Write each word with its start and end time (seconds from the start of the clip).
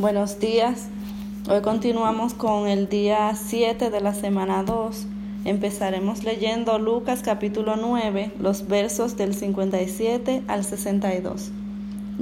Buenos 0.00 0.40
días. 0.40 0.88
Hoy 1.50 1.60
continuamos 1.60 2.32
con 2.32 2.66
el 2.66 2.88
día 2.88 3.34
7 3.34 3.90
de 3.90 4.00
la 4.00 4.14
semana 4.14 4.62
2. 4.62 5.06
Empezaremos 5.44 6.24
leyendo 6.24 6.78
Lucas 6.78 7.20
capítulo 7.22 7.76
9, 7.76 8.32
los 8.40 8.66
versos 8.66 9.18
del 9.18 9.34
57 9.34 10.44
al 10.48 10.64
62. 10.64 11.50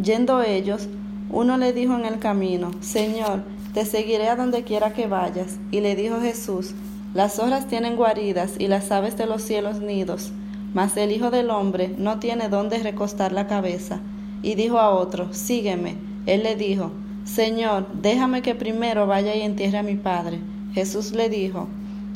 Yendo 0.03 0.43
ellos, 0.43 0.89
uno 1.31 1.57
le 1.57 1.73
dijo 1.73 1.95
en 1.95 2.05
el 2.05 2.19
camino, 2.19 2.73
Señor, 2.81 3.45
te 3.75 3.85
seguiré 3.85 4.29
a 4.29 4.35
donde 4.35 4.65
quiera 4.65 4.93
que 4.93 5.07
vayas. 5.07 5.61
Y 5.71 5.81
le 5.81 5.95
dijo 5.95 6.21
Jesús, 6.21 6.75
las 7.15 7.39
horas 7.39 7.69
tienen 7.69 7.95
guaridas 7.95 8.55
y 8.59 8.67
las 8.67 8.91
aves 8.91 9.17
de 9.17 9.27
los 9.27 9.43
cielos 9.43 9.79
nidos, 9.79 10.33
mas 10.75 10.97
el 10.97 11.13
Hijo 11.13 11.31
del 11.31 11.49
Hombre 11.51 11.95
no 11.97 12.19
tiene 12.19 12.49
dónde 12.49 12.79
recostar 12.79 13.31
la 13.31 13.47
cabeza. 13.47 14.01
Y 14.43 14.57
dijo 14.57 14.81
a 14.81 14.91
otro, 14.91 15.33
Sígueme. 15.33 15.95
Él 16.27 16.43
le 16.43 16.57
dijo, 16.57 16.91
Señor, 17.29 17.87
déjame 17.93 18.41
que 18.41 18.55
primero 18.55 19.07
vaya 19.07 19.35
y 19.35 19.43
entierre 19.43 19.79
a 19.79 19.83
mi 19.83 19.97
padre. 19.97 20.41
Jesús 20.73 21.13
le 21.13 21.29
dijo, 21.29 21.69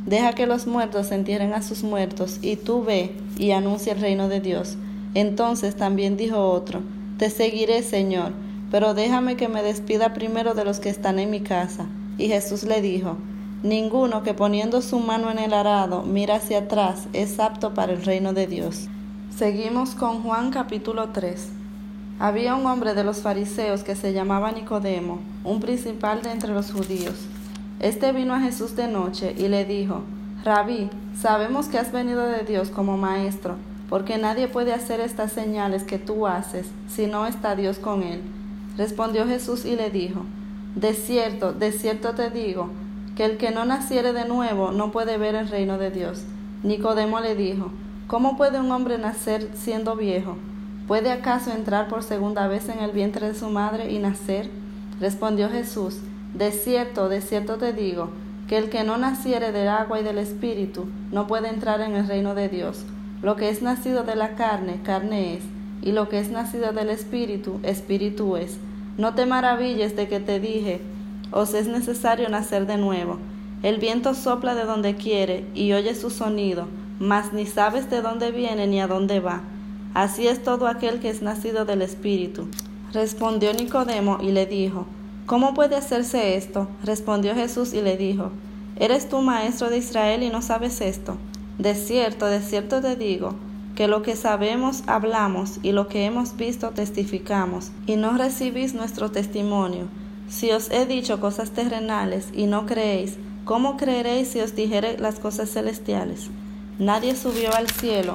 Deja 0.06 0.32
que 0.32 0.46
los 0.46 0.66
muertos 0.66 1.12
entierren 1.12 1.52
a 1.52 1.62
sus 1.62 1.84
muertos, 1.84 2.38
y 2.40 2.56
tú 2.56 2.82
ve 2.82 3.12
y 3.38 3.50
anuncia 3.50 3.92
el 3.92 4.00
reino 4.00 4.28
de 4.28 4.40
Dios. 4.40 4.78
Entonces 5.14 5.76
también 5.76 6.16
dijo 6.16 6.38
otro, 6.50 6.80
Te 7.18 7.28
seguiré, 7.28 7.82
Señor, 7.82 8.32
pero 8.70 8.94
déjame 8.94 9.36
que 9.36 9.48
me 9.48 9.62
despida 9.62 10.14
primero 10.14 10.54
de 10.54 10.64
los 10.64 10.80
que 10.80 10.88
están 10.88 11.18
en 11.18 11.30
mi 11.30 11.40
casa. 11.40 11.86
Y 12.16 12.28
Jesús 12.28 12.64
le 12.64 12.80
dijo, 12.80 13.18
Ninguno 13.62 14.22
que 14.22 14.32
poniendo 14.32 14.80
su 14.80 14.98
mano 14.98 15.30
en 15.30 15.38
el 15.38 15.52
arado 15.52 16.02
mira 16.04 16.36
hacia 16.36 16.60
atrás 16.60 17.06
es 17.12 17.38
apto 17.38 17.74
para 17.74 17.92
el 17.92 18.02
reino 18.02 18.32
de 18.32 18.46
Dios. 18.46 18.88
Seguimos 19.36 19.90
con 19.94 20.22
Juan 20.22 20.50
capítulo 20.50 21.10
3. 21.10 21.61
Había 22.22 22.54
un 22.54 22.66
hombre 22.66 22.94
de 22.94 23.02
los 23.02 23.20
fariseos 23.20 23.82
que 23.82 23.96
se 23.96 24.12
llamaba 24.12 24.52
Nicodemo, 24.52 25.18
un 25.42 25.58
principal 25.58 26.22
de 26.22 26.30
entre 26.30 26.54
los 26.54 26.70
judíos. 26.70 27.16
Este 27.80 28.12
vino 28.12 28.32
a 28.32 28.38
Jesús 28.38 28.76
de 28.76 28.86
noche 28.86 29.34
y 29.36 29.48
le 29.48 29.64
dijo, 29.64 30.02
Rabí, 30.44 30.88
sabemos 31.20 31.66
que 31.66 31.78
has 31.78 31.90
venido 31.90 32.24
de 32.24 32.44
Dios 32.44 32.70
como 32.70 32.96
maestro, 32.96 33.56
porque 33.88 34.18
nadie 34.18 34.46
puede 34.46 34.72
hacer 34.72 35.00
estas 35.00 35.32
señales 35.32 35.82
que 35.82 35.98
tú 35.98 36.28
haces 36.28 36.68
si 36.88 37.08
no 37.08 37.26
está 37.26 37.56
Dios 37.56 37.80
con 37.80 38.04
él. 38.04 38.20
Respondió 38.76 39.26
Jesús 39.26 39.64
y 39.64 39.74
le 39.74 39.90
dijo, 39.90 40.20
De 40.76 40.94
cierto, 40.94 41.52
de 41.52 41.72
cierto 41.72 42.12
te 42.12 42.30
digo, 42.30 42.68
que 43.16 43.24
el 43.24 43.36
que 43.36 43.50
no 43.50 43.64
naciere 43.64 44.12
de 44.12 44.28
nuevo 44.28 44.70
no 44.70 44.92
puede 44.92 45.18
ver 45.18 45.34
el 45.34 45.48
reino 45.48 45.76
de 45.76 45.90
Dios. 45.90 46.22
Nicodemo 46.62 47.18
le 47.18 47.34
dijo, 47.34 47.72
¿Cómo 48.06 48.36
puede 48.36 48.60
un 48.60 48.70
hombre 48.70 48.96
nacer 48.96 49.50
siendo 49.54 49.96
viejo? 49.96 50.36
¿Puede 50.88 51.12
acaso 51.12 51.52
entrar 51.52 51.88
por 51.88 52.02
segunda 52.02 52.48
vez 52.48 52.68
en 52.68 52.80
el 52.80 52.90
vientre 52.90 53.28
de 53.28 53.34
su 53.34 53.48
madre 53.48 53.92
y 53.92 53.98
nacer? 53.98 54.50
Respondió 55.00 55.48
Jesús, 55.48 55.98
De 56.34 56.50
cierto, 56.50 57.08
de 57.08 57.20
cierto 57.20 57.56
te 57.56 57.72
digo, 57.72 58.10
que 58.48 58.58
el 58.58 58.68
que 58.68 58.82
no 58.82 58.98
naciere 58.98 59.52
del 59.52 59.68
agua 59.68 60.00
y 60.00 60.02
del 60.02 60.18
espíritu 60.18 60.86
no 61.12 61.26
puede 61.26 61.48
entrar 61.48 61.80
en 61.80 61.94
el 61.94 62.08
reino 62.08 62.34
de 62.34 62.48
Dios. 62.48 62.84
Lo 63.22 63.36
que 63.36 63.48
es 63.48 63.62
nacido 63.62 64.02
de 64.02 64.16
la 64.16 64.34
carne, 64.34 64.80
carne 64.82 65.34
es, 65.34 65.44
y 65.82 65.92
lo 65.92 66.08
que 66.08 66.18
es 66.18 66.30
nacido 66.30 66.72
del 66.72 66.90
espíritu, 66.90 67.60
espíritu 67.62 68.36
es. 68.36 68.58
No 68.98 69.14
te 69.14 69.24
maravilles 69.24 69.94
de 69.94 70.08
que 70.08 70.18
te 70.18 70.40
dije, 70.40 70.80
os 71.30 71.54
es 71.54 71.68
necesario 71.68 72.28
nacer 72.28 72.66
de 72.66 72.76
nuevo. 72.76 73.18
El 73.62 73.78
viento 73.78 74.14
sopla 74.14 74.56
de 74.56 74.64
donde 74.64 74.96
quiere 74.96 75.46
y 75.54 75.72
oye 75.72 75.94
su 75.94 76.10
sonido, 76.10 76.66
mas 76.98 77.32
ni 77.32 77.46
sabes 77.46 77.88
de 77.88 78.02
dónde 78.02 78.32
viene 78.32 78.66
ni 78.66 78.80
a 78.80 78.88
dónde 78.88 79.20
va. 79.20 79.42
Así 79.94 80.26
es 80.26 80.42
todo 80.42 80.66
aquel 80.68 81.00
que 81.00 81.10
es 81.10 81.20
nacido 81.20 81.64
del 81.64 81.82
Espíritu. 81.82 82.46
Respondió 82.92 83.52
Nicodemo 83.52 84.18
y 84.22 84.32
le 84.32 84.46
dijo, 84.46 84.86
¿Cómo 85.26 85.52
puede 85.54 85.76
hacerse 85.76 86.36
esto? 86.36 86.68
Respondió 86.82 87.34
Jesús 87.34 87.74
y 87.74 87.82
le 87.82 87.96
dijo, 87.96 88.30
¿Eres 88.76 89.08
tú 89.08 89.20
maestro 89.20 89.68
de 89.68 89.78
Israel 89.78 90.22
y 90.22 90.30
no 90.30 90.40
sabes 90.40 90.80
esto? 90.80 91.16
De 91.58 91.74
cierto, 91.74 92.26
de 92.26 92.40
cierto 92.40 92.80
te 92.80 92.96
digo, 92.96 93.34
que 93.74 93.86
lo 93.86 94.02
que 94.02 94.16
sabemos 94.16 94.82
hablamos 94.86 95.58
y 95.62 95.72
lo 95.72 95.88
que 95.88 96.06
hemos 96.06 96.36
visto 96.36 96.70
testificamos, 96.70 97.70
y 97.86 97.96
no 97.96 98.16
recibís 98.16 98.74
nuestro 98.74 99.10
testimonio. 99.10 99.88
Si 100.28 100.50
os 100.50 100.70
he 100.70 100.86
dicho 100.86 101.20
cosas 101.20 101.50
terrenales 101.50 102.28
y 102.32 102.46
no 102.46 102.64
creéis, 102.64 103.18
¿cómo 103.44 103.76
creeréis 103.76 104.28
si 104.28 104.40
os 104.40 104.56
dijere 104.56 104.98
las 104.98 105.18
cosas 105.18 105.50
celestiales? 105.50 106.30
Nadie 106.78 107.14
subió 107.14 107.54
al 107.54 107.68
cielo 107.68 108.14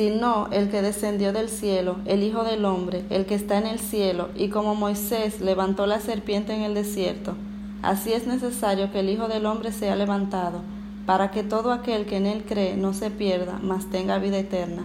sino 0.00 0.48
el 0.50 0.70
que 0.70 0.80
descendió 0.80 1.34
del 1.34 1.50
cielo, 1.50 1.96
el 2.06 2.22
Hijo 2.22 2.42
del 2.42 2.64
Hombre, 2.64 3.04
el 3.10 3.26
que 3.26 3.34
está 3.34 3.58
en 3.58 3.66
el 3.66 3.78
cielo, 3.78 4.30
y 4.34 4.48
como 4.48 4.74
Moisés 4.74 5.42
levantó 5.42 5.84
la 5.84 6.00
serpiente 6.00 6.54
en 6.54 6.62
el 6.62 6.72
desierto, 6.72 7.34
así 7.82 8.14
es 8.14 8.26
necesario 8.26 8.90
que 8.90 9.00
el 9.00 9.10
Hijo 9.10 9.28
del 9.28 9.44
Hombre 9.44 9.72
sea 9.72 9.96
levantado, 9.96 10.62
para 11.04 11.30
que 11.30 11.42
todo 11.42 11.70
aquel 11.70 12.06
que 12.06 12.16
en 12.16 12.24
él 12.24 12.44
cree 12.48 12.78
no 12.78 12.94
se 12.94 13.10
pierda, 13.10 13.60
mas 13.62 13.90
tenga 13.90 14.18
vida 14.18 14.38
eterna. 14.38 14.84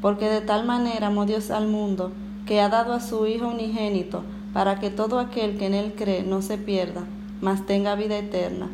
Porque 0.00 0.30
de 0.30 0.40
tal 0.40 0.64
manera 0.64 1.08
amó 1.08 1.26
Dios 1.26 1.50
al 1.50 1.68
mundo, 1.68 2.12
que 2.46 2.62
ha 2.62 2.70
dado 2.70 2.94
a 2.94 3.00
su 3.00 3.26
Hijo 3.26 3.48
unigénito, 3.48 4.22
para 4.54 4.80
que 4.80 4.88
todo 4.88 5.18
aquel 5.18 5.58
que 5.58 5.66
en 5.66 5.74
él 5.74 5.92
cree 5.94 6.22
no 6.22 6.40
se 6.40 6.56
pierda, 6.56 7.02
mas 7.42 7.66
tenga 7.66 7.96
vida 7.96 8.16
eterna. 8.16 8.70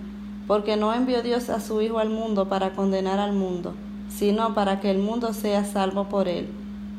Porque 0.47 0.77
no 0.77 0.95
envió 0.95 1.21
Dios 1.21 1.51
a 1.51 1.59
su 1.59 1.83
Hijo 1.83 1.99
al 1.99 2.11
mundo 2.11 2.49
para 2.49 2.75
condenar 2.75 3.19
al 3.19 3.33
mundo, 3.33 3.75
sino 4.17 4.55
para 4.55 4.81
que 4.81 4.91
el 4.91 4.99
mundo 4.99 5.33
sea 5.33 5.65
salvo 5.65 6.09
por 6.09 6.29
él. 6.29 6.49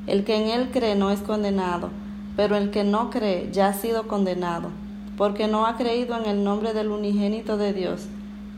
El 0.07 0.23
que 0.23 0.35
en 0.35 0.49
él 0.49 0.69
cree 0.71 0.95
no 0.95 1.09
es 1.11 1.21
condenado, 1.21 1.89
pero 2.35 2.57
el 2.57 2.69
que 2.71 2.83
no 2.83 3.09
cree 3.09 3.49
ya 3.51 3.67
ha 3.67 3.73
sido 3.73 4.07
condenado, 4.07 4.69
porque 5.17 5.47
no 5.47 5.65
ha 5.65 5.77
creído 5.77 6.17
en 6.17 6.25
el 6.25 6.43
nombre 6.43 6.73
del 6.73 6.89
unigénito 6.89 7.57
de 7.57 7.73
Dios. 7.73 8.07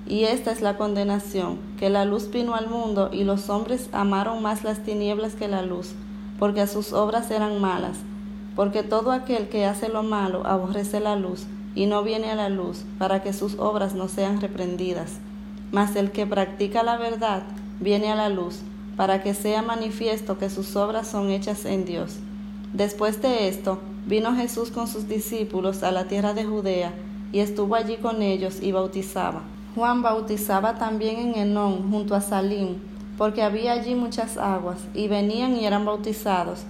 Y 0.08 0.24
esta 0.24 0.52
es 0.52 0.62
la 0.62 0.78
condenación, 0.78 1.60
que 1.78 1.90
la 1.90 2.06
luz 2.06 2.32
vino 2.32 2.56
al 2.56 2.70
mundo 2.70 3.10
y 3.12 3.24
los 3.24 3.50
hombres 3.50 3.90
amaron 3.92 4.42
más 4.42 4.64
las 4.64 4.80
tinieblas 4.80 5.36
que 5.36 5.48
la 5.48 5.62
luz, 5.62 5.94
porque 6.40 6.66
sus 6.66 6.94
obras 6.94 7.30
eran 7.30 7.62
malas. 7.62 7.98
Porque 8.56 8.82
todo 8.82 9.12
aquel 9.12 9.50
que 9.50 9.66
hace 9.66 9.88
lo 9.88 10.02
malo 10.02 10.48
aborrece 10.48 11.00
la 11.00 11.16
luz 11.16 11.46
y 11.76 11.86
no 11.86 12.02
viene 12.02 12.32
a 12.32 12.36
la 12.36 12.50
luz, 12.50 12.86
para 12.98 13.22
que 13.22 13.34
sus 13.34 13.60
obras 13.60 13.94
no 13.94 14.08
sean 14.08 14.42
reprendidas. 14.42 15.20
Mas 15.72 15.96
el 15.96 16.12
que 16.12 16.26
practica 16.26 16.82
la 16.82 16.98
verdad 16.98 17.44
viene 17.80 18.12
a 18.12 18.16
la 18.16 18.30
luz, 18.30 18.60
para 18.96 19.22
que 19.22 19.34
sea 19.34 19.62
manifiesto 19.62 20.38
que 20.38 20.50
sus 20.50 20.76
obras 20.76 21.08
son 21.08 21.30
hechas 21.30 21.66
en 21.66 21.86
Dios. 21.86 22.18
Después 22.74 23.22
de 23.22 23.48
esto, 23.48 23.80
vino 24.06 24.36
Jesús 24.36 24.72
con 24.72 24.88
sus 24.88 25.08
discípulos 25.08 25.84
a 25.84 25.92
la 25.92 26.06
tierra 26.06 26.34
de 26.34 26.46
Judea, 26.46 26.94
y 27.32 27.40
estuvo 27.40 27.76
allí 27.76 27.98
con 27.98 28.22
ellos 28.22 28.62
y 28.62 28.72
bautizaba. 28.72 29.44
Juan 29.76 30.02
bautizaba 30.02 30.76
también 30.76 31.20
en 31.20 31.36
Enón, 31.36 31.92
junto 31.92 32.16
a 32.16 32.22
Salim, 32.22 32.78
porque 33.18 33.44
había 33.44 33.74
allí 33.74 33.96
muchas 33.96 34.38
aguas, 34.38 34.80
y 34.94 35.08
venían 35.08 35.56
y 35.56 35.66
eran 35.66 35.86
bautizados, 35.86 36.62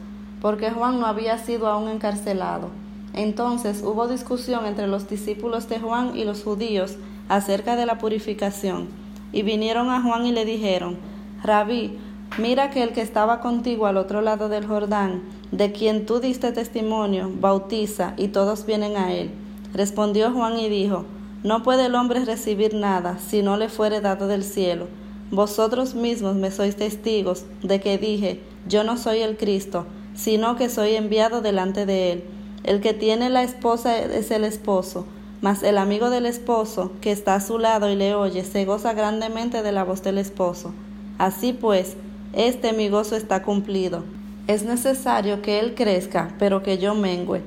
porque 0.41 0.72
Juan 0.72 1.00
no 1.00 1.06
había 1.06 1.38
sido 1.38 1.67
aún 1.67 1.90
encarcelado. 1.90 2.69
Entonces 3.13 3.81
hubo 3.84 4.07
discusión 4.07 4.66
entre 4.66 4.88
los 4.88 5.09
discípulos 5.09 5.69
de 5.69 5.79
Juan 5.79 6.16
y 6.16 6.23
los 6.23 6.44
judíos 6.44 6.96
acerca 7.29 7.75
de 7.75 7.85
la 7.85 7.97
purificación. 7.97 8.88
Y 9.31 9.41
vinieron 9.41 9.89
a 9.89 10.01
Juan 10.01 10.25
y 10.25 10.31
le 10.31 10.45
dijeron, 10.45 10.97
Rabí, 11.43 11.97
mira 12.38 12.69
que 12.69 12.83
el 12.83 12.93
que 12.93 13.01
estaba 13.01 13.41
contigo 13.41 13.85
al 13.85 13.97
otro 13.97 14.21
lado 14.21 14.49
del 14.49 14.65
Jordán, 14.65 15.23
de 15.51 15.71
quien 15.71 16.05
tú 16.05 16.19
diste 16.19 16.51
testimonio, 16.51 17.31
bautiza, 17.39 18.13
y 18.17 18.29
todos 18.29 18.66
vienen 18.66 18.97
a 18.97 19.13
él. 19.13 19.31
Respondió 19.73 20.31
Juan 20.31 20.57
y 20.57 20.69
dijo, 20.69 21.05
No 21.43 21.63
puede 21.63 21.85
el 21.85 21.95
hombre 21.95 22.25
recibir 22.25 22.73
nada 22.73 23.19
si 23.19 23.41
no 23.41 23.57
le 23.57 23.69
fuere 23.69 24.01
dado 24.01 24.27
del 24.27 24.43
cielo. 24.43 24.87
Vosotros 25.29 25.93
mismos 25.93 26.35
me 26.35 26.51
sois 26.51 26.75
testigos 26.75 27.45
de 27.61 27.79
que 27.79 27.97
dije, 27.97 28.41
Yo 28.67 28.83
no 28.83 28.97
soy 28.97 29.19
el 29.19 29.37
Cristo, 29.37 29.85
sino 30.16 30.55
que 30.55 30.69
soy 30.69 30.95
enviado 30.95 31.41
delante 31.41 31.85
de 31.85 32.11
él. 32.13 32.23
El 32.63 32.81
que 32.81 32.93
tiene 32.93 33.29
la 33.29 33.43
esposa 33.43 33.97
es 33.97 34.31
el 34.31 34.43
esposo 34.43 35.05
mas 35.41 35.63
el 35.63 35.78
amigo 35.78 36.09
del 36.09 36.25
esposo, 36.25 36.91
que 37.01 37.11
está 37.11 37.35
a 37.35 37.41
su 37.41 37.59
lado 37.59 37.89
y 37.89 37.95
le 37.95 38.16
oye, 38.16 38.43
se 38.43 38.66
goza 38.66 38.93
grandemente 38.93 39.61
de 39.61 39.72
la 39.72 39.84
voz 39.84 40.01
del 40.03 40.17
esposo. 40.17 40.73
Así 41.17 41.53
pues, 41.53 41.95
este 42.34 42.73
mi 42.73 42.89
gozo 42.89 43.16
está 43.16 43.43
cumplido. 43.43 44.03
Es 44.47 44.63
necesario 44.63 45.41
que 45.41 45.59
él 45.59 45.75
crezca, 45.75 46.34
pero 46.39 46.63
que 46.63 46.78
yo 46.78 46.95
mengüe. 46.95 47.41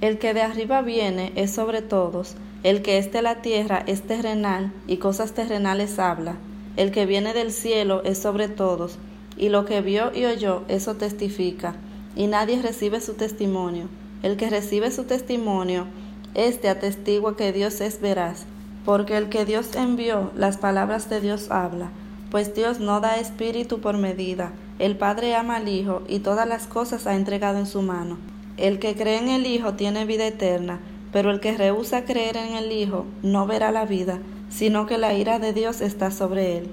El 0.00 0.18
que 0.18 0.34
de 0.34 0.42
arriba 0.42 0.82
viene 0.82 1.32
es 1.36 1.52
sobre 1.52 1.82
todos, 1.82 2.34
el 2.64 2.82
que 2.82 2.98
es 2.98 3.12
de 3.12 3.22
la 3.22 3.42
tierra 3.42 3.82
es 3.86 4.02
terrenal, 4.02 4.72
y 4.86 4.96
cosas 4.96 5.32
terrenales 5.32 5.98
habla. 5.98 6.36
El 6.76 6.90
que 6.90 7.06
viene 7.06 7.34
del 7.34 7.52
cielo 7.52 8.02
es 8.04 8.18
sobre 8.18 8.48
todos, 8.48 8.98
y 9.36 9.48
lo 9.48 9.64
que 9.64 9.80
vio 9.80 10.12
y 10.14 10.24
oyó, 10.24 10.62
eso 10.68 10.96
testifica, 10.96 11.76
y 12.16 12.26
nadie 12.26 12.60
recibe 12.60 13.00
su 13.00 13.14
testimonio. 13.14 13.88
El 14.22 14.36
que 14.36 14.50
recibe 14.50 14.90
su 14.90 15.04
testimonio, 15.04 15.86
este 16.34 16.68
atestigua 16.68 17.36
que 17.36 17.52
Dios 17.52 17.80
es 17.80 18.00
veraz, 18.00 18.44
porque 18.84 19.16
el 19.16 19.28
que 19.28 19.44
Dios 19.44 19.74
envió, 19.76 20.30
las 20.36 20.56
palabras 20.56 21.08
de 21.10 21.20
Dios 21.20 21.50
habla, 21.50 21.90
pues 22.30 22.54
Dios 22.54 22.80
no 22.80 23.00
da 23.00 23.16
espíritu 23.18 23.80
por 23.80 23.98
medida. 23.98 24.52
El 24.78 24.96
Padre 24.96 25.34
ama 25.34 25.56
al 25.56 25.68
Hijo 25.68 26.02
y 26.08 26.20
todas 26.20 26.48
las 26.48 26.66
cosas 26.66 27.06
ha 27.06 27.14
entregado 27.14 27.58
en 27.58 27.66
su 27.66 27.82
mano. 27.82 28.16
El 28.56 28.78
que 28.78 28.94
cree 28.94 29.18
en 29.18 29.28
el 29.28 29.46
Hijo 29.46 29.74
tiene 29.74 30.06
vida 30.06 30.26
eterna, 30.26 30.80
pero 31.12 31.30
el 31.30 31.40
que 31.40 31.56
rehúsa 31.56 32.04
creer 32.04 32.38
en 32.38 32.54
el 32.54 32.72
Hijo 32.72 33.04
no 33.22 33.46
verá 33.46 33.70
la 33.70 33.84
vida, 33.84 34.18
sino 34.48 34.86
que 34.86 34.98
la 34.98 35.14
ira 35.14 35.38
de 35.38 35.52
Dios 35.52 35.80
está 35.80 36.10
sobre 36.10 36.58
él. 36.58 36.70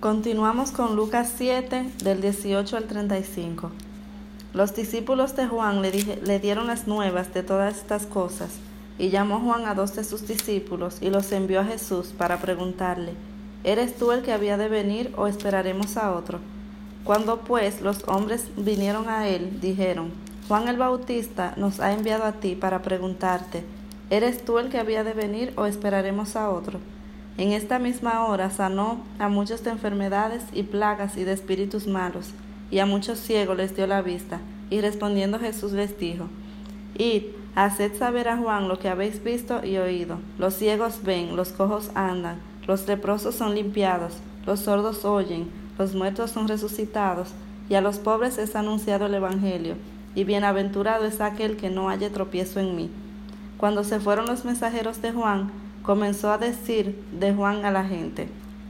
Continuamos 0.00 0.70
con 0.70 0.96
Lucas 0.96 1.32
7, 1.36 1.90
del 2.02 2.20
18 2.20 2.76
al 2.76 2.84
35. 2.84 3.70
Los 4.54 4.74
discípulos 4.74 5.36
de 5.36 5.46
Juan 5.46 5.82
le, 5.82 5.90
le, 6.22 6.38
dieron 6.38 6.66
las 6.66 6.86
nuevas 6.86 7.34
de 7.34 7.42
todas 7.42 7.76
estas 7.76 8.06
cosas, 8.06 8.50
y 8.98 9.10
llamó 9.10 9.40
Juan 9.40 9.66
a 9.66 9.74
dos 9.74 9.94
de 9.94 10.04
sus 10.04 10.26
discípulos 10.26 10.98
y 11.00 11.10
los 11.10 11.30
envió 11.32 11.60
a 11.60 11.64
Jesús 11.64 12.14
para 12.16 12.38
preguntarle, 12.38 13.12
¿Eres 13.66 13.96
tú 13.96 14.12
el 14.12 14.22
que 14.22 14.32
había 14.32 14.56
de 14.56 14.68
venir 14.68 15.12
o 15.16 15.26
esperaremos 15.26 15.96
a 15.96 16.12
otro? 16.12 16.38
Cuando 17.02 17.40
pues 17.40 17.80
los 17.80 18.06
hombres 18.06 18.44
vinieron 18.56 19.08
a 19.08 19.26
él, 19.26 19.60
dijeron, 19.60 20.12
Juan 20.46 20.68
el 20.68 20.76
Bautista 20.76 21.52
nos 21.56 21.80
ha 21.80 21.92
enviado 21.92 22.24
a 22.24 22.32
ti 22.32 22.54
para 22.54 22.82
preguntarte, 22.82 23.64
¿eres 24.08 24.44
tú 24.44 24.60
el 24.60 24.68
que 24.68 24.78
había 24.78 25.02
de 25.02 25.14
venir 25.14 25.52
o 25.56 25.66
esperaremos 25.66 26.36
a 26.36 26.50
otro? 26.50 26.78
En 27.38 27.52
esta 27.52 27.80
misma 27.80 28.24
hora 28.26 28.50
sanó 28.50 29.00
a 29.18 29.28
muchos 29.28 29.64
de 29.64 29.70
enfermedades 29.70 30.44
y 30.52 30.62
plagas 30.62 31.16
y 31.16 31.24
de 31.24 31.32
espíritus 31.32 31.88
malos, 31.88 32.30
y 32.70 32.78
a 32.78 32.86
muchos 32.86 33.18
ciegos 33.18 33.56
les 33.56 33.74
dio 33.74 33.88
la 33.88 34.00
vista, 34.00 34.40
y 34.70 34.80
respondiendo 34.80 35.40
Jesús 35.40 35.72
les 35.72 35.98
dijo, 35.98 36.28
Id, 36.96 37.24
haced 37.56 37.96
saber 37.96 38.28
a 38.28 38.36
Juan 38.36 38.68
lo 38.68 38.78
que 38.78 38.88
habéis 38.88 39.24
visto 39.24 39.64
y 39.64 39.78
oído. 39.78 40.18
Los 40.38 40.54
ciegos 40.54 41.02
ven, 41.02 41.34
los 41.34 41.48
cojos 41.48 41.90
andan, 41.94 42.38
los 42.66 42.86
leprosos 42.86 43.34
son 43.34 43.54
limpiados, 43.54 44.18
los 44.44 44.60
sordos 44.60 45.04
oyen, 45.04 45.50
los 45.78 45.94
muertos 45.94 46.30
son 46.30 46.46
resucitados, 46.46 47.30
y 47.68 47.74
a 47.74 47.80
los 47.80 47.98
pobres 47.98 48.38
es 48.38 48.54
anunciado 48.54 49.06
el 49.06 49.14
Evangelio 49.14 49.74
y 50.14 50.24
bienaventurado 50.24 51.04
es 51.04 51.20
aquel 51.20 51.56
que 51.56 51.70
no 51.70 51.88
haya 51.88 52.12
tropiezo 52.12 52.60
en 52.60 52.76
mí. 52.76 52.90
Cuando 53.58 53.84
se 53.84 54.00
fueron 54.00 54.26
los 54.26 54.44
mensajeros 54.44 55.02
de 55.02 55.12
Juan, 55.12 55.50
comenzó 55.82 56.30
a 56.30 56.38
decir 56.38 57.02
de 57.12 57.32
Juan 57.34 57.64
a 57.64 57.70
la 57.70 57.84
gente, 57.84 58.28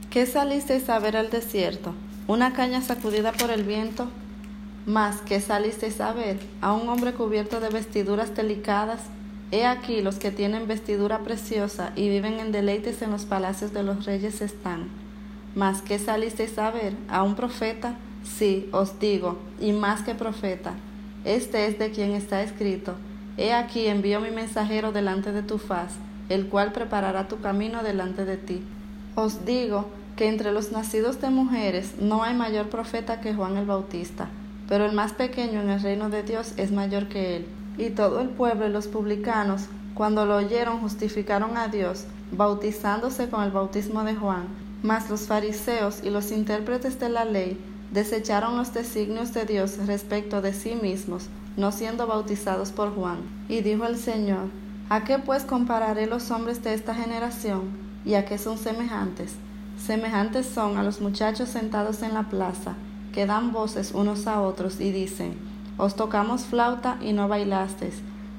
¿qué 0.09 0.25
salisteis 0.25 0.89
a 0.89 0.99
ver 0.99 1.17
al 1.17 1.29
desierto? 1.29 1.93
¿Una 2.27 2.53
caña 2.53 2.81
sacudida 2.81 3.31
por 3.31 3.51
el 3.51 3.63
viento? 3.63 4.07
Más 4.87 5.19
que 5.19 5.41
salisteis 5.41 5.99
a 5.99 6.13
ver 6.13 6.39
a 6.61 6.71
un 6.71 6.87
hombre 6.87 7.11
cubierto 7.11 7.59
de 7.59 7.67
vestiduras 7.67 8.33
delicadas. 8.33 9.01
He 9.51 9.65
aquí 9.65 10.01
los 10.01 10.15
que 10.15 10.31
tienen 10.31 10.65
vestidura 10.65 11.19
preciosa 11.19 11.91
y 11.97 12.07
viven 12.07 12.39
en 12.39 12.53
deleites 12.53 13.01
en 13.01 13.11
los 13.11 13.25
palacios 13.25 13.73
de 13.73 13.83
los 13.83 14.05
reyes 14.05 14.41
están. 14.41 14.87
Más 15.55 15.81
que 15.81 15.99
salisteis 15.99 16.57
a 16.57 16.71
ver 16.71 16.93
a 17.09 17.23
un 17.23 17.35
profeta, 17.35 17.95
sí, 18.23 18.69
os 18.71 18.97
digo, 18.97 19.37
y 19.59 19.73
más 19.73 20.03
que 20.03 20.15
profeta, 20.15 20.71
este 21.25 21.67
es 21.67 21.77
de 21.77 21.91
quien 21.91 22.11
está 22.11 22.41
escrito, 22.41 22.95
He 23.35 23.51
aquí 23.51 23.87
envío 23.87 24.21
mi 24.21 24.31
mensajero 24.31 24.93
delante 24.93 25.33
de 25.33 25.43
tu 25.43 25.57
faz, 25.57 25.91
el 26.29 26.47
cual 26.47 26.71
preparará 26.71 27.27
tu 27.27 27.41
camino 27.41 27.83
delante 27.83 28.23
de 28.23 28.37
ti. 28.37 28.63
Os 29.15 29.45
digo 29.45 29.89
que 30.15 30.29
entre 30.29 30.53
los 30.53 30.71
nacidos 30.71 31.19
de 31.19 31.29
mujeres 31.29 31.95
no 31.99 32.23
hay 32.23 32.35
mayor 32.35 32.69
profeta 32.69 33.19
que 33.19 33.33
Juan 33.33 33.57
el 33.57 33.65
Bautista, 33.65 34.29
pero 34.67 34.85
el 34.85 34.93
más 34.93 35.13
pequeño 35.13 35.61
en 35.61 35.69
el 35.69 35.81
reino 35.81 36.09
de 36.09 36.23
Dios 36.23 36.53
es 36.57 36.71
mayor 36.71 37.07
que 37.07 37.37
él. 37.37 37.47
Y 37.77 37.91
todo 37.91 38.21
el 38.21 38.29
pueblo 38.29 38.67
y 38.67 38.71
los 38.71 38.87
publicanos, 38.87 39.65
cuando 39.93 40.25
lo 40.25 40.35
oyeron, 40.35 40.79
justificaron 40.79 41.57
a 41.57 41.67
Dios, 41.67 42.05
bautizándose 42.31 43.29
con 43.29 43.43
el 43.43 43.51
bautismo 43.51 44.03
de 44.03 44.15
Juan. 44.15 44.47
Mas 44.83 45.09
los 45.09 45.21
fariseos 45.21 46.03
y 46.03 46.09
los 46.09 46.31
intérpretes 46.31 46.99
de 46.99 47.09
la 47.09 47.25
ley 47.25 47.59
desecharon 47.91 48.57
los 48.57 48.73
designios 48.73 49.33
de 49.33 49.45
Dios 49.45 49.77
respecto 49.87 50.41
de 50.41 50.53
sí 50.53 50.75
mismos, 50.75 51.27
no 51.55 51.71
siendo 51.71 52.05
bautizados 52.05 52.71
por 52.71 52.93
Juan. 52.93 53.17
Y 53.47 53.61
dijo 53.61 53.85
el 53.85 53.97
Señor, 53.97 54.49
¿A 54.89 55.03
qué 55.03 55.19
pues 55.19 55.43
compararé 55.43 56.07
los 56.07 56.31
hombres 56.31 56.63
de 56.63 56.73
esta 56.73 56.95
generación? 56.95 57.63
¿Y 58.05 58.13
a 58.13 58.23
qué 58.23 58.37
son 58.37 58.57
semejantes? 58.57 59.33
Semejantes 59.77 60.45
son 60.45 60.77
a 60.77 60.83
los 60.83 61.01
muchachos 61.01 61.49
sentados 61.49 62.03
en 62.03 62.13
la 62.13 62.23
plaza, 62.23 62.75
que 63.17 63.25
dan 63.25 63.51
voces 63.51 63.93
unos 63.95 64.27
a 64.27 64.41
otros 64.41 64.79
y 64.79 64.91
dicen, 64.91 65.33
Os 65.79 65.95
tocamos 65.95 66.41
flauta 66.45 66.99
y 67.01 67.13
no 67.13 67.27
bailasteis, 67.27 67.95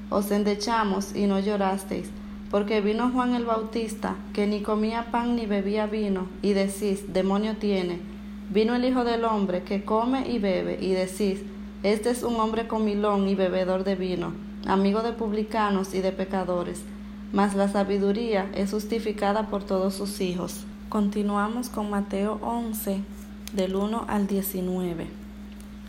os 0.09 0.31
endechamos 0.31 1.13
y 1.17 1.27
no 1.27 1.37
llorasteis, 1.41 2.09
porque 2.49 2.79
vino 2.79 3.11
Juan 3.11 3.35
el 3.35 3.43
Bautista, 3.43 4.15
que 4.31 4.47
ni 4.47 4.61
comía 4.61 5.11
pan 5.11 5.35
ni 5.35 5.47
bebía 5.47 5.85
vino, 5.85 6.27
y 6.41 6.53
decís, 6.53 7.11
demonio 7.11 7.57
tiene, 7.57 7.99
Vino 8.51 8.73
el 8.73 8.85
Hijo 8.85 9.03
del 9.03 9.25
Hombre 9.25 9.63
que 9.63 9.83
come 9.83 10.29
y 10.29 10.39
bebe, 10.39 10.77
y 10.79 10.93
decís, 10.93 11.41
este 11.83 12.09
es 12.09 12.23
un 12.23 12.37
hombre 12.37 12.69
comilón 12.69 13.27
y 13.27 13.35
bebedor 13.35 13.83
de 13.83 13.95
vino, 13.95 14.31
amigo 14.65 15.01
de 15.01 15.11
publicanos 15.11 15.93
y 15.93 15.99
de 15.99 16.13
pecadores, 16.13 16.83
mas 17.33 17.53
la 17.53 17.67
sabiduría 17.67 18.49
es 18.55 18.71
justificada 18.71 19.47
por 19.47 19.61
todos 19.61 19.95
sus 19.95 20.21
hijos. 20.21 20.63
Continuamos 20.87 21.67
con 21.67 21.89
Mateo 21.89 22.39
11, 22.41 23.03
del 23.53 23.75
1 23.75 24.05
al 24.07 24.27
19. 24.27 25.07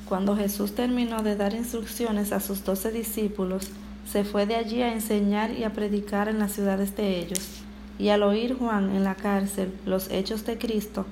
Cuando 0.09 0.37
Jesús 0.37 0.75
terminó 0.75 1.23
de 1.23 1.37
dar 1.37 1.55
instrucciones 1.55 2.33
a 2.33 2.41
sus 2.41 2.65
doce 2.65 2.91
discípulos, 2.91 3.71
se 4.07 4.25
fue 4.25 4.47
de 4.47 4.57
allí 4.57 4.83
a 4.83 4.93
enseñar 4.93 5.53
y 5.53 5.65
a 5.65 5.73
predicar 5.73 6.29
en 6.29 6.39
las 6.39 6.53
ciudades 6.53 6.97
de 6.97 7.21
ellos. 7.21 7.63
Y 7.99 8.09
al 8.09 8.23
oír 8.23 8.57
Juan 8.59 8.97
en 8.97 9.05
la 9.05 9.15
cárcel 9.15 9.73
los 9.85 10.11
hechos 10.11 10.47
de 10.47 10.59
Cristo, 10.59 11.07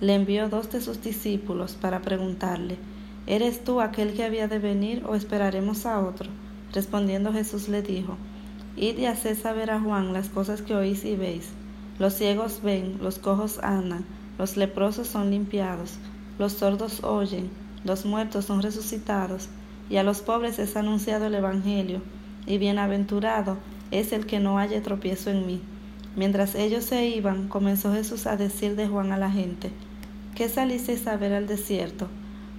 le 0.00 0.14
envió 0.14 0.48
dos 0.48 0.70
de 0.72 0.80
sus 0.80 1.02
discípulos 1.02 1.76
para 1.80 2.02
preguntarle, 2.02 2.76
¿Eres 3.26 3.62
tú 3.62 3.80
aquel 3.80 4.14
que 4.14 4.24
había 4.24 4.48
de 4.48 4.58
venir 4.58 5.04
o 5.06 5.14
esperaremos 5.14 5.86
a 5.86 6.00
otro? 6.00 6.28
Respondiendo 6.72 7.32
Jesús 7.32 7.68
le 7.68 7.82
dijo, 7.82 8.16
Id 8.76 8.98
y 8.98 9.06
haced 9.06 9.38
saber 9.38 9.70
a 9.70 9.80
Juan 9.80 10.12
las 10.12 10.28
cosas 10.28 10.62
que 10.62 10.74
oís 10.74 11.04
y 11.04 11.14
veis. 11.14 11.50
Los 12.00 12.14
ciegos 12.14 12.60
ven, 12.62 12.98
los 13.00 13.20
cojos 13.20 13.60
andan, 13.62 14.04
los 14.42 14.56
leprosos 14.56 15.06
son 15.06 15.30
limpiados, 15.30 15.98
los 16.36 16.54
sordos 16.54 17.04
oyen, 17.04 17.48
los 17.84 18.04
muertos 18.04 18.46
son 18.46 18.60
resucitados, 18.60 19.48
y 19.88 19.98
a 19.98 20.02
los 20.02 20.20
pobres 20.20 20.58
es 20.58 20.74
anunciado 20.74 21.26
el 21.26 21.36
Evangelio, 21.36 22.02
y 22.44 22.58
bienaventurado 22.58 23.58
es 23.92 24.12
el 24.12 24.26
que 24.26 24.40
no 24.40 24.58
haya 24.58 24.82
tropiezo 24.82 25.30
en 25.30 25.46
mí. 25.46 25.60
Mientras 26.16 26.56
ellos 26.56 26.82
se 26.82 27.06
iban, 27.06 27.46
comenzó 27.46 27.92
Jesús 27.92 28.26
a 28.26 28.36
decir 28.36 28.74
de 28.74 28.88
Juan 28.88 29.12
a 29.12 29.16
la 29.16 29.30
gente, 29.30 29.70
¿Qué 30.34 30.48
salisteis 30.48 31.06
a 31.06 31.16
ver 31.16 31.34
al 31.34 31.46
desierto? 31.46 32.08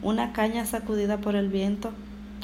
¿Una 0.01 0.31
caña 0.31 0.65
sacudida 0.65 1.17
por 1.17 1.35
el 1.35 1.49
viento? 1.49 1.91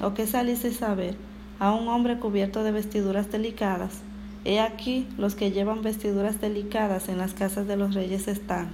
¿O 0.04 0.14
qué 0.14 0.28
salisteis 0.28 0.82
a 0.82 0.96
ver? 0.96 1.16
¿A 1.60 1.72
un 1.72 1.88
hombre 1.88 2.20
cubierto 2.20 2.62
de 2.64 2.74
vestiduras 2.74 3.32
delicadas? 3.32 4.02
He 4.44 4.60
aquí 4.60 5.08
los 5.18 5.36
que 5.36 5.52
llevan 5.52 5.82
vestiduras 5.82 6.42
delicadas 6.42 7.08
en 7.08 7.18
las 7.18 7.34
casas 7.34 7.68
de 7.68 7.78
los 7.78 7.94
reyes 7.94 8.28
están. 8.28 8.72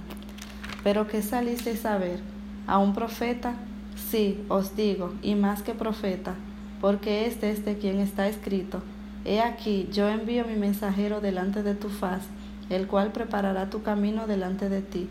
¿Pero 0.86 1.08
qué 1.08 1.20
salisteis 1.20 1.84
a 1.84 1.98
ver? 1.98 2.20
¿A 2.68 2.78
un 2.78 2.94
profeta? 2.94 3.54
Sí, 4.08 4.44
os 4.48 4.76
digo, 4.76 5.14
y 5.20 5.34
más 5.34 5.64
que 5.64 5.74
profeta, 5.74 6.36
porque 6.80 7.26
este 7.26 7.50
es 7.50 7.64
de 7.64 7.76
quien 7.76 7.98
está 7.98 8.28
escrito. 8.28 8.84
He 9.24 9.40
aquí, 9.40 9.88
yo 9.92 10.08
envío 10.08 10.44
mi 10.44 10.54
mensajero 10.54 11.20
delante 11.20 11.64
de 11.64 11.74
tu 11.74 11.88
faz, 11.88 12.22
el 12.70 12.86
cual 12.86 13.10
preparará 13.10 13.68
tu 13.68 13.82
camino 13.82 14.28
delante 14.28 14.68
de 14.68 14.80
ti. 14.80 15.08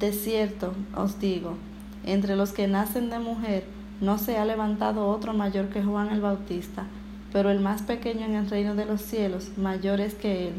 De 0.00 0.14
cierto 0.14 0.72
os 0.96 1.20
digo, 1.20 1.58
entre 2.06 2.34
los 2.34 2.52
que 2.52 2.66
nacen 2.66 3.10
de 3.10 3.18
mujer 3.18 3.64
no 4.00 4.16
se 4.16 4.38
ha 4.38 4.46
levantado 4.46 5.08
otro 5.08 5.34
mayor 5.34 5.68
que 5.68 5.82
Juan 5.82 6.08
el 6.08 6.22
Bautista, 6.22 6.86
pero 7.34 7.50
el 7.50 7.60
más 7.60 7.82
pequeño 7.82 8.24
en 8.24 8.34
el 8.34 8.48
reino 8.48 8.74
de 8.74 8.86
los 8.86 9.02
cielos 9.02 9.50
mayor 9.58 10.00
es 10.00 10.14
que 10.14 10.48
él. 10.48 10.54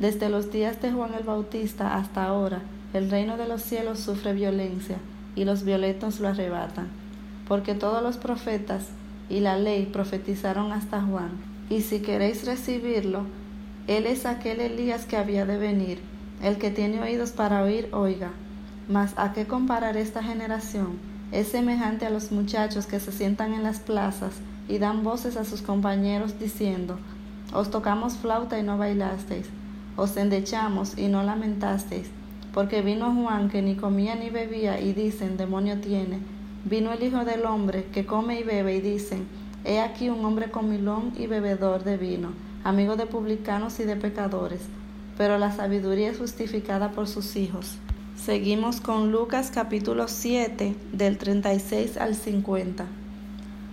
Desde 0.00 0.30
los 0.30 0.50
días 0.50 0.80
de 0.80 0.92
Juan 0.92 1.12
el 1.12 1.24
Bautista 1.24 1.96
hasta 1.96 2.24
ahora, 2.24 2.62
el 2.92 3.10
reino 3.10 3.36
de 3.36 3.48
los 3.48 3.62
cielos 3.62 4.00
sufre 4.00 4.32
violencia, 4.32 4.96
y 5.34 5.44
los 5.44 5.64
violentos 5.64 6.20
lo 6.20 6.28
arrebatan, 6.28 6.88
porque 7.46 7.74
todos 7.74 8.02
los 8.02 8.16
profetas 8.16 8.86
y 9.28 9.40
la 9.40 9.58
ley 9.58 9.86
profetizaron 9.92 10.72
hasta 10.72 11.02
Juan, 11.02 11.30
y 11.68 11.82
si 11.82 12.00
queréis 12.00 12.46
recibirlo, 12.46 13.24
él 13.86 14.06
es 14.06 14.26
aquel 14.26 14.60
Elías 14.60 15.04
que 15.04 15.16
había 15.16 15.46
de 15.46 15.58
venir, 15.58 16.00
el 16.42 16.58
que 16.58 16.70
tiene 16.70 17.00
oídos 17.00 17.30
para 17.30 17.62
oír, 17.62 17.88
oiga. 17.92 18.30
Mas 18.88 19.14
¿a 19.16 19.32
qué 19.32 19.46
comparar 19.46 19.96
esta 19.96 20.22
generación? 20.22 20.98
Es 21.32 21.48
semejante 21.48 22.06
a 22.06 22.10
los 22.10 22.30
muchachos 22.30 22.86
que 22.86 23.00
se 23.00 23.12
sientan 23.12 23.52
en 23.52 23.62
las 23.62 23.80
plazas 23.80 24.32
y 24.68 24.78
dan 24.78 25.02
voces 25.02 25.36
a 25.36 25.44
sus 25.44 25.62
compañeros 25.62 26.38
diciendo, 26.38 26.98
Os 27.52 27.70
tocamos 27.70 28.14
flauta 28.14 28.58
y 28.58 28.62
no 28.62 28.78
bailasteis, 28.78 29.46
os 29.96 30.16
endechamos 30.16 30.96
y 30.98 31.08
no 31.08 31.22
lamentasteis, 31.22 32.08
porque 32.56 32.80
vino 32.80 33.14
Juan 33.14 33.50
que 33.50 33.60
ni 33.60 33.74
comía 33.74 34.14
ni 34.14 34.30
bebía 34.30 34.80
y 34.80 34.94
dicen, 34.94 35.36
demonio 35.36 35.78
tiene, 35.78 36.20
vino 36.64 36.90
el 36.90 37.02
Hijo 37.02 37.22
del 37.26 37.44
Hombre 37.44 37.84
que 37.92 38.06
come 38.06 38.40
y 38.40 38.44
bebe 38.44 38.76
y 38.76 38.80
dicen, 38.80 39.26
He 39.66 39.78
aquí 39.78 40.08
un 40.08 40.24
hombre 40.24 40.50
comilón 40.50 41.12
y 41.18 41.26
bebedor 41.26 41.84
de 41.84 41.98
vino, 41.98 42.30
amigo 42.64 42.96
de 42.96 43.04
publicanos 43.04 43.78
y 43.78 43.84
de 43.84 43.96
pecadores, 43.96 44.62
pero 45.18 45.36
la 45.36 45.52
sabiduría 45.52 46.10
es 46.10 46.16
justificada 46.16 46.92
por 46.92 47.08
sus 47.08 47.36
hijos. 47.36 47.76
Seguimos 48.16 48.80
con 48.80 49.12
Lucas 49.12 49.50
capítulo 49.52 50.08
7 50.08 50.74
del 50.94 51.18
36 51.18 51.98
al 51.98 52.14
50. 52.14 52.86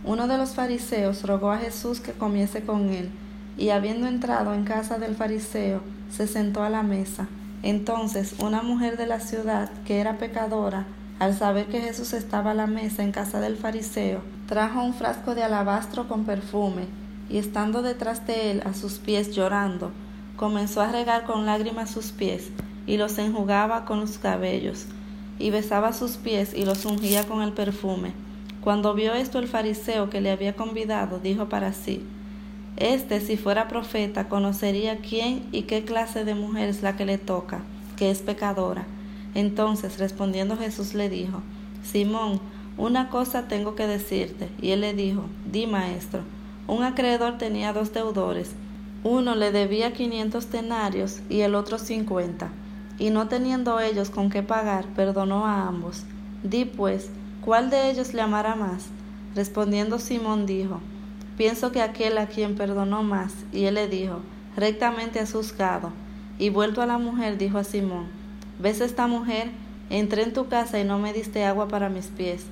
Uno 0.04 0.28
de 0.28 0.38
los 0.38 0.56
fariseos 0.56 1.24
rogó 1.24 1.52
a 1.52 1.60
Jesús 1.60 2.02
que 2.02 2.12
comiese 2.12 2.64
con 2.64 2.90
él, 2.90 3.10
y 3.58 3.70
habiendo 3.70 4.08
entrado 4.08 4.54
en 4.54 4.66
casa 4.66 5.00
del 5.00 5.16
fariseo, 5.16 5.80
se 6.12 6.28
sentó 6.28 6.64
a 6.64 6.70
la 6.70 6.84
mesa. 6.84 7.30
Entonces 7.64 8.36
una 8.40 8.62
mujer 8.62 8.98
de 8.98 9.08
la 9.08 9.22
ciudad, 9.22 9.72
que 9.86 10.00
era 10.00 10.18
pecadora, 10.18 10.86
al 11.20 11.34
saber 11.34 11.68
que 11.68 11.80
Jesús 11.80 12.12
estaba 12.12 12.52
a 12.52 12.56
la 12.56 12.68
mesa 12.68 13.04
en 13.04 13.14
casa 13.14 13.40
del 13.40 13.56
fariseo, 13.56 14.22
trajo 14.48 14.84
un 14.84 14.94
frasco 14.94 15.34
de 15.34 15.44
alabastro 15.44 16.10
con 16.10 16.26
perfume, 16.26 16.84
y 17.30 17.38
estando 17.38 17.82
detrás 17.82 18.28
de 18.28 18.52
él 18.52 18.64
a 18.66 18.74
sus 18.74 19.00
pies 19.00 19.34
llorando, 19.34 19.92
comenzó 20.36 20.82
a 20.82 20.92
regar 20.92 21.24
con 21.24 21.46
lágrimas 21.46 21.90
sus 21.90 22.12
pies, 22.12 22.50
y 22.86 22.98
los 22.98 23.18
enjugaba 23.18 23.86
con 23.86 24.02
los 24.02 24.18
cabellos, 24.18 24.86
y 25.40 25.50
besaba 25.50 25.94
sus 25.94 26.18
pies 26.18 26.54
y 26.54 26.66
los 26.66 26.86
ungía 26.86 27.26
con 27.26 27.42
el 27.42 27.54
perfume. 27.54 28.12
Cuando 28.62 28.94
vio 28.94 29.14
esto 29.14 29.40
el 29.40 29.48
fariseo 29.48 30.10
que 30.10 30.22
le 30.22 30.32
había 30.32 30.56
convidado, 30.56 31.20
dijo 31.20 31.48
para 31.48 31.72
sí, 31.74 32.06
Este, 32.78 33.22
si 33.22 33.38
fuera 33.38 33.68
profeta, 33.68 34.30
conocería 34.30 34.98
quién 34.98 35.48
y 35.52 35.64
qué 35.64 35.84
clase 35.86 36.26
de 36.26 36.36
mujer 36.36 36.70
es 36.70 36.82
la 36.82 36.96
que 36.96 37.06
le 37.06 37.18
toca, 37.18 37.62
que 37.98 38.10
es 38.10 38.20
pecadora. 38.20 38.86
Entonces, 39.36 40.00
respondiendo 40.00 40.58
Jesús 40.58 40.94
le 40.94 41.10
dijo, 41.10 41.42
Simón, 41.84 42.40
una 42.78 43.10
cosa 43.10 43.48
tengo 43.48 43.76
que 43.76 43.86
decirte. 43.86 44.50
Y 44.62 44.72
él 44.72 44.82
le 44.82 44.94
dijo, 44.94 45.26
Di, 45.52 45.68
maestro. 45.68 46.22
Un 46.68 46.84
acreedor 46.84 47.38
tenía 47.38 47.74
dos 47.74 47.94
deudores. 47.94 48.52
Uno 49.04 49.36
le 49.36 49.52
debía 49.52 49.94
quinientos 49.94 50.50
denarios 50.50 51.20
y 51.30 51.42
el 51.42 51.56
otro 51.56 51.78
cincuenta. 51.78 52.50
Y 52.98 53.10
no 53.10 53.28
teniendo 53.28 53.80
ellos 53.80 54.10
con 54.10 54.30
qué 54.30 54.42
pagar, 54.44 54.86
perdonó 54.96 55.46
a 55.46 55.68
ambos. 55.68 56.04
Di 56.44 56.66
pues, 56.66 57.10
¿cuál 57.42 57.70
de 57.70 57.92
ellos 57.92 58.14
le 58.14 58.22
amará 58.22 58.56
más? 58.56 58.86
Respondiendo 59.36 60.00
Simón 60.00 60.46
dijo, 60.46 60.80
Pienso 61.38 61.72
que 61.72 61.82
aquel 61.82 62.18
a 62.18 62.28
quien 62.28 62.56
perdonó 62.56 63.04
más. 63.04 63.34
Y 63.52 63.66
él 63.66 63.76
le 63.76 63.88
dijo, 63.88 64.20
Rectamente 64.56 65.20
has 65.20 65.34
juzgado. 65.34 65.92
Y 66.38 66.50
vuelto 66.50 66.82
a 66.82 66.86
la 66.86 66.98
mujer, 66.98 67.38
dijo 67.38 67.58
a 67.58 67.64
Simón, 67.64 68.08
¿Ves 68.60 68.82
esta 68.82 69.08
mujer? 69.08 69.52
Entré 69.90 70.24
en 70.24 70.34
tu 70.34 70.48
casa 70.48 70.80
y 70.80 70.84
no 70.84 70.98
me 71.00 71.14
diste 71.14 71.44
agua 71.44 71.68
para 71.68 71.90
mis 71.90 72.08
pies, 72.08 72.46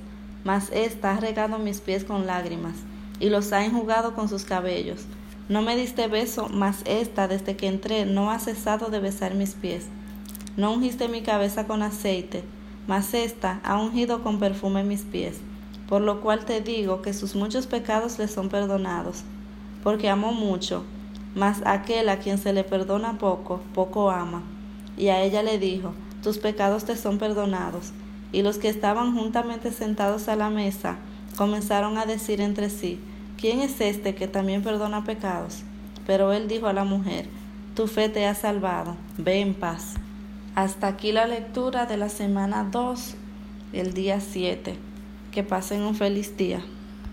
mas 0.44 0.70
ésta 0.72 1.12
ha 1.12 1.20
regado 1.20 1.58
mis 1.58 1.80
pies 1.80 2.04
con 2.04 2.26
lágrimas 2.26 2.74
y 3.18 3.30
los 3.30 3.52
ha 3.52 3.64
enjugado 3.64 4.14
con 4.14 4.28
sus 4.28 4.44
cabellos. 4.44 5.06
No 5.48 5.62
me 5.62 5.76
diste 5.76 6.06
beso, 6.08 6.48
mas 6.52 6.82
ésta 6.84 7.28
desde 7.28 7.56
que 7.56 7.66
entré 7.66 8.04
no 8.04 8.30
ha 8.30 8.38
cesado 8.38 8.90
de 8.90 9.00
besar 9.00 9.34
mis 9.34 9.54
pies. 9.54 9.86
No 10.56 10.72
ungiste 10.72 11.08
mi 11.08 11.22
cabeza 11.22 11.66
con 11.66 11.82
aceite, 11.82 12.44
mas 12.86 13.14
ésta 13.14 13.60
ha 13.64 13.80
ungido 13.80 14.22
con 14.22 14.38
perfume 14.38 14.84
mis 14.84 15.02
pies. 15.02 15.40
Por 15.88 16.02
lo 16.02 16.20
cual 16.20 16.44
te 16.44 16.60
digo 16.60 17.02
que 17.02 17.12
sus 17.12 17.34
muchos 17.34 17.66
pecados 17.66 18.18
le 18.18 18.28
son 18.28 18.48
perdonados, 18.48 19.22
porque 19.82 20.08
amó 20.08 20.32
mucho, 20.32 20.84
mas 21.34 21.62
aquel 21.64 22.08
a 22.08 22.18
quien 22.18 22.38
se 22.38 22.52
le 22.52 22.64
perdona 22.64 23.18
poco, 23.18 23.60
poco 23.74 24.10
ama. 24.10 24.42
Y 24.96 25.08
a 25.08 25.22
ella 25.22 25.42
le 25.42 25.58
dijo, 25.58 25.94
tus 26.22 26.38
pecados 26.38 26.84
te 26.84 26.96
son 26.96 27.18
perdonados. 27.18 27.92
Y 28.32 28.42
los 28.42 28.58
que 28.58 28.68
estaban 28.68 29.14
juntamente 29.14 29.72
sentados 29.72 30.28
a 30.28 30.36
la 30.36 30.50
mesa 30.50 30.96
comenzaron 31.36 31.98
a 31.98 32.06
decir 32.06 32.40
entre 32.40 32.70
sí, 32.70 33.00
¿quién 33.38 33.60
es 33.60 33.80
este 33.80 34.14
que 34.14 34.28
también 34.28 34.62
perdona 34.62 35.04
pecados? 35.04 35.62
Pero 36.06 36.32
él 36.32 36.48
dijo 36.48 36.66
a 36.66 36.72
la 36.72 36.84
mujer, 36.84 37.26
tu 37.74 37.86
fe 37.86 38.08
te 38.08 38.26
ha 38.26 38.34
salvado, 38.34 38.96
ve 39.18 39.40
en 39.40 39.54
paz. 39.54 39.94
Hasta 40.54 40.86
aquí 40.86 41.12
la 41.12 41.26
lectura 41.26 41.86
de 41.86 41.96
la 41.96 42.08
semana 42.08 42.68
2, 42.70 43.14
el 43.72 43.94
día 43.94 44.20
7. 44.20 44.91
Que 45.32 45.42
pasen 45.42 45.80
un 45.80 45.94
feliz 45.94 46.36
día. 46.36 46.62